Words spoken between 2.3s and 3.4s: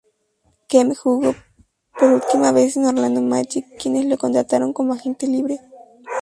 vez en Orlando